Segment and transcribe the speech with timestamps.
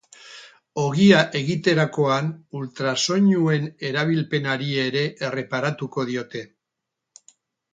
[0.83, 6.43] Ogia egiterakoan ultrasoinuen erabilpenari ere erreparatuko diote.